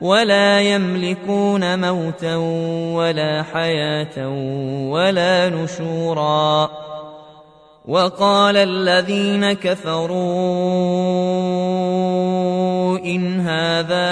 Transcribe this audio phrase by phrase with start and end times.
[0.00, 2.36] ولا يملكون موتا
[2.96, 4.28] ولا حياة
[4.88, 6.70] ولا نشورا.
[7.88, 10.18] وقال الذين كفروا
[12.98, 14.10] إن هذا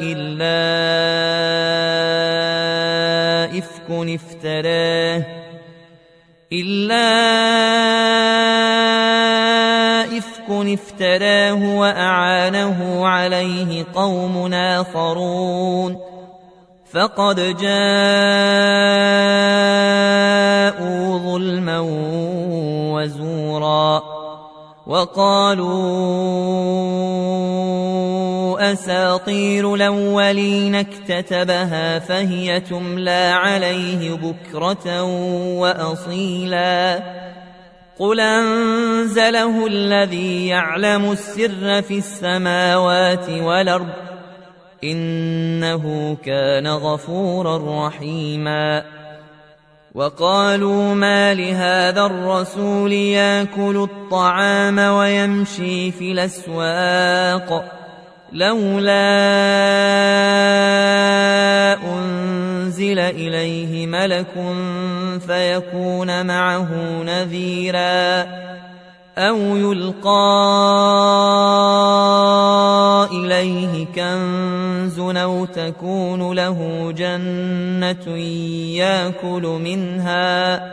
[0.00, 0.58] إلا
[3.58, 5.22] إفك افتراه.
[6.52, 7.16] إلا
[10.72, 10.86] افتراه.
[11.06, 11.35] واعانه
[13.82, 15.96] قوم آخرون
[16.92, 17.76] فقد جاءوا
[21.18, 21.80] ظلما
[22.94, 24.02] وزورا
[24.86, 26.36] وقالوا
[28.72, 35.02] أساطير الأولين اكتتبها فهي تملى عليه بكرة
[35.58, 37.02] وأصيلا
[37.98, 43.88] قل انزله الذي يعلم السر في السماوات والارض
[44.84, 48.84] انه كان غفورا رحيما
[49.94, 57.72] وقالوا ما لهذا الرسول ياكل الطعام ويمشي في الاسواق
[58.32, 59.06] لولا
[62.66, 64.34] أنزل إليه ملك
[65.26, 66.68] فيكون معه
[67.02, 68.26] نذيرا
[69.18, 70.08] أو يلقى
[73.12, 78.16] إليه كنز أو تكون له جنة
[78.76, 80.72] يأكل منها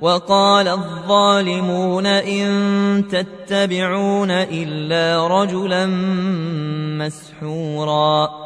[0.00, 5.86] وقال الظالمون إن تتبعون إلا رجلا
[7.06, 8.45] مسحورا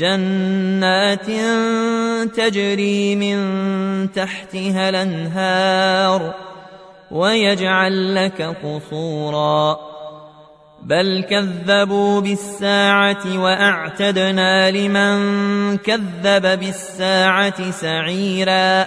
[0.00, 1.26] جنات
[2.36, 3.38] تجري من
[4.12, 6.34] تحتها الأنهار
[7.10, 9.78] ويجعل لك قصورا.
[10.82, 15.18] بل كذبوا بالساعة وأعتدنا لمن
[15.76, 18.86] كذب بالساعة سعيرا.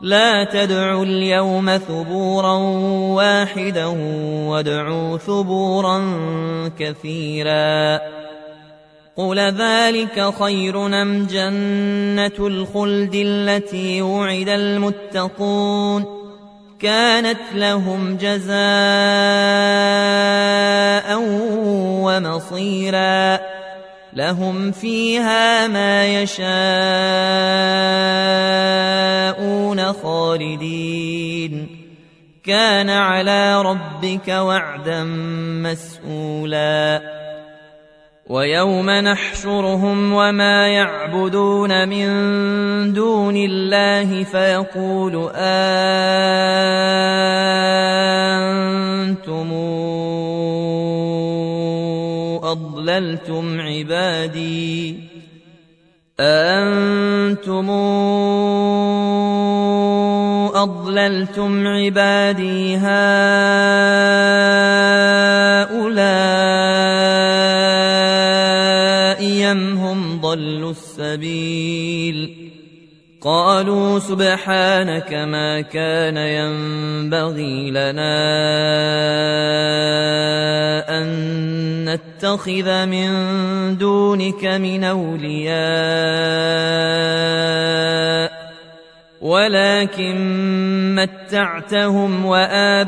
[0.00, 2.52] لا تدعوا اليوم ثبورا
[3.14, 3.86] واحدا
[4.46, 6.02] وادعوا ثبورا
[6.78, 8.00] كثيرا.
[9.16, 16.04] قل ذلك خير ام جنه الخلد التي وعد المتقون؟
[16.80, 18.56] كانت لهم جزاء
[22.04, 23.55] ومصيرا.
[24.16, 26.46] لهم فيها ما يشاءون
[29.92, 31.68] خالدين.
[32.44, 35.04] كان على ربك وعدا
[35.64, 37.02] مسئولا
[38.26, 42.06] ويوم نحشرهم وما يعبدون من
[42.92, 45.66] دون الله فيقول أنتم
[52.56, 54.96] أضللتم عبادي.
[56.20, 57.70] أأنتم
[60.54, 62.96] أضللتم عبادي هؤلاء
[69.16, 72.46] أولئك هم ضلوا السبيل؟
[73.20, 78.16] قالوا سبحانك ما كان ينبغي لنا
[80.88, 81.08] أن
[82.16, 83.08] نتخذ من
[83.78, 85.56] دونك من أولياء
[89.20, 90.14] ولكن
[90.94, 92.86] متعتهم وآباءهم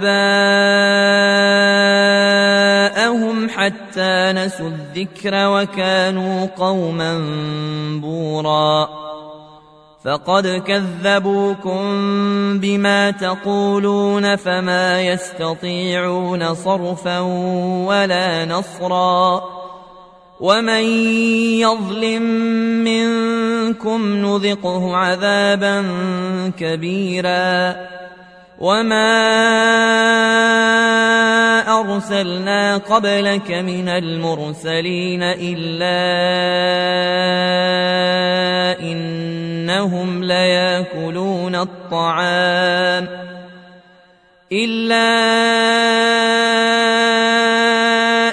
[3.48, 7.18] حتى نسوا الذكر وكانوا قوما
[8.00, 8.97] بوراً.
[10.08, 11.80] فقد كذبوكم
[12.58, 17.18] بما تقولون فما يستطيعون صرفا
[17.88, 19.42] ولا نصرا
[20.40, 20.84] ومن
[21.60, 22.22] يظلم
[22.84, 25.84] منكم نذقه عذابا
[26.58, 27.76] كبيرا
[28.58, 29.18] وما
[31.80, 36.87] ارسلنا قبلك من المرسلين الا
[41.58, 43.08] الطعام
[44.52, 45.08] إلا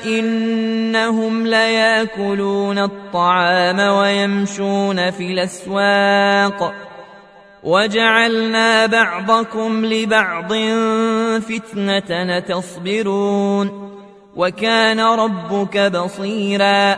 [0.06, 6.74] إنهم ليأكلون الطعام ويمشون في الأسواق
[7.64, 10.54] وجعلنا بعضكم لبعض
[11.42, 13.96] فتنة تصبرون
[14.36, 16.98] وكان ربك بصيرا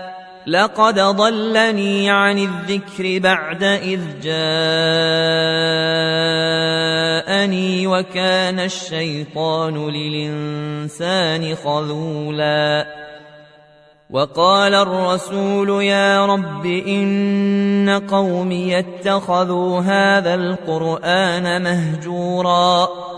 [0.47, 4.37] لقد ضلني عن الذكر بعد إذ جاءني
[7.87, 12.85] وكان الشيطان للإنسان خذولا.
[14.09, 23.10] وقال الرسول يا رب إن قومي اتخذوا هذا القرآن مهجورا.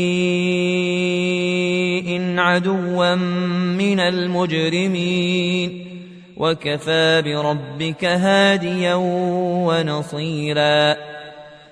[2.40, 5.86] عدوا من المجرمين.
[6.36, 8.94] وكفى بربك هاديا
[9.66, 10.96] ونصيرا.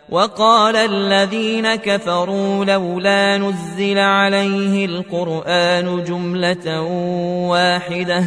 [0.09, 6.81] وقال الذين كفروا لولا نزل عليه القرآن جملة
[7.51, 8.27] واحدة.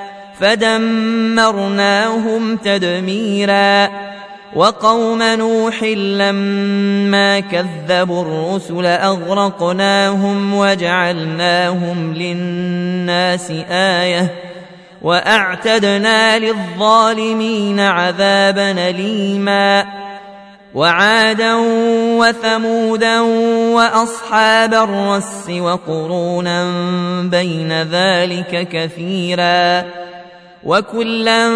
[0.41, 1.77] فدمرناهم
[2.57, 3.89] تدميرا
[4.55, 14.51] وقوم نوح لما كذبوا الرسل أغرقناهم وجعلناهم للناس آيةً
[15.01, 19.85] وأعتدنا للظالمين عذابا أليما
[20.73, 21.55] وعادا
[22.19, 23.19] وثمودا
[23.71, 26.71] وأصحاب الرس وقرونا
[27.23, 29.83] بين ذلك كثيرا
[30.63, 31.49] وكلا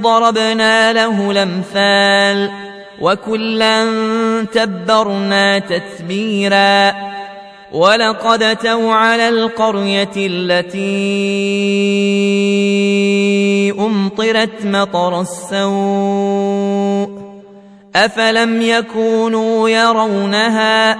[0.00, 2.50] ضربنا له الأمثال
[3.00, 3.86] وكلا
[4.44, 6.94] تبرنا تتبيرا
[7.72, 10.80] ولقد أتوا على القرية التي
[13.78, 17.08] أمطرت مطر السوء
[17.96, 20.98] أفلم يكونوا يرونها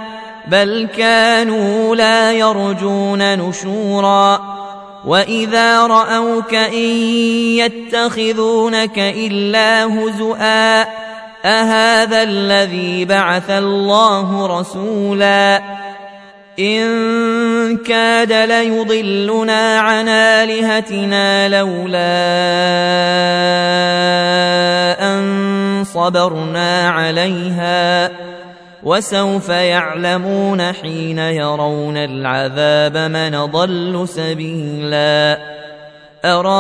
[0.48, 4.63] بل كانوا لا يرجون نشورا.
[5.06, 6.84] واذا راوك ان
[7.58, 10.82] يتخذونك الا هزؤا
[11.44, 15.62] اهذا الذي بعث الله رسولا
[16.58, 21.98] إن كاد ليضلنا عن آلهتنا لولا
[25.00, 28.10] أن صبرنا عليها
[28.84, 35.38] وسوف يعلمون حين يرون العذاب من ضل سبيلا.
[36.24, 36.52] أرأيت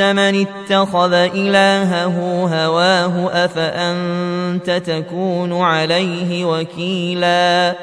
[0.00, 7.74] من اتخذ إلهه هواه أفأنت تكون عليه وكيلا؟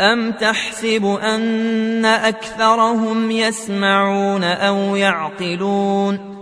[0.00, 6.41] أم تحسب أن أكثرهم يسمعون أو يعقلون؟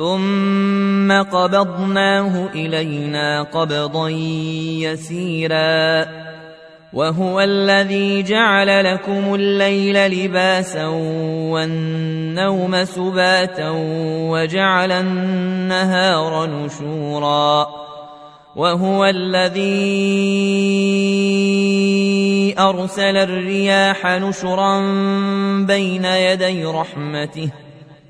[0.00, 4.08] ثم قبضناه إلينا قبضا
[4.80, 6.06] يسيرا.
[6.92, 10.86] وهو الذي جعل لكم الليل لباسا
[11.52, 13.70] والنوم سباتا
[14.30, 17.66] وجعل النهار نشورا.
[18.56, 19.60] وهو الذي
[22.58, 24.80] أرسل الرياح نشرا
[25.66, 27.50] بين يدي رحمته.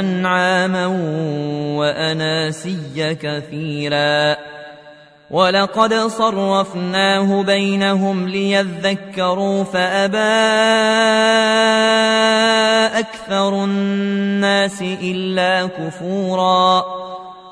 [0.00, 0.86] أنعاما
[1.76, 4.36] وأناسيا كثيرا.
[5.30, 10.18] ولقد صرفناه بينهم ليذكروا فأبى
[12.98, 16.84] أكثر الناس إلا كفورا.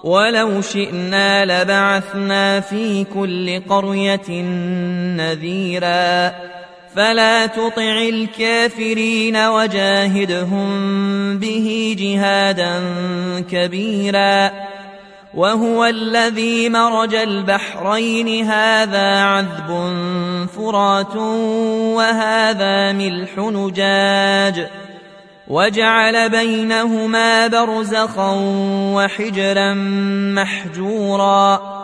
[0.05, 4.43] ولو شئنا لبعثنا في كل قرية
[5.17, 6.33] نذيرا.
[6.97, 10.69] فلا تطع الكافرين وجاهدهم
[11.39, 12.83] به جهادا
[13.51, 14.51] كبيرا.
[15.35, 19.97] وهو الذي مرج البحرين هذا عذب
[20.57, 21.17] فرات
[21.97, 24.67] وهذا ملح نجاج.
[25.49, 28.37] وجعل بينهما برزخا
[28.95, 29.75] وحجرا
[30.35, 31.84] محجورا.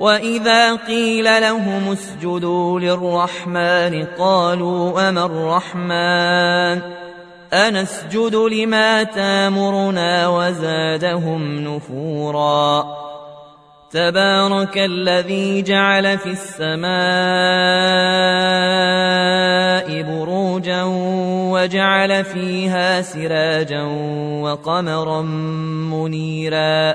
[0.00, 6.80] وإذا قيل لهم اسجدوا للرحمن قالوا أما الرحمن
[7.52, 12.84] أنسجد لما تامرنا وزادهم نفورا
[13.90, 16.90] تبارك الذي جعل في السماء
[20.02, 20.82] بروجا
[21.52, 23.82] وجعل فيها سراجا
[24.42, 25.22] وقمرا
[25.92, 26.94] منيرا